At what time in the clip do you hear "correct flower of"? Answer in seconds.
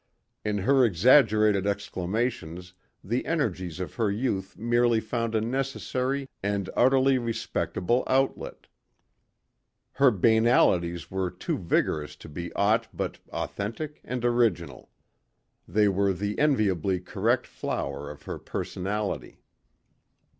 16.99-18.23